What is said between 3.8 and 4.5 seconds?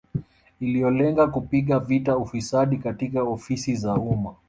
umma